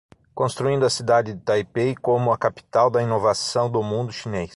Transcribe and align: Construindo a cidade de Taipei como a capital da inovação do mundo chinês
Construindo 0.33 0.83
a 0.83 0.89
cidade 0.89 1.31
de 1.31 1.39
Taipei 1.41 1.93
como 1.95 2.31
a 2.31 2.37
capital 2.39 2.89
da 2.89 3.03
inovação 3.03 3.69
do 3.69 3.83
mundo 3.83 4.11
chinês 4.11 4.49